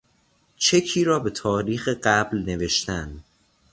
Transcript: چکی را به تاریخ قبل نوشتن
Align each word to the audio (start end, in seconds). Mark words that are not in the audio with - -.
چکی 0.57 1.03
را 1.03 1.19
به 1.19 1.29
تاریخ 1.29 1.89
قبل 2.03 2.37
نوشتن 2.37 3.23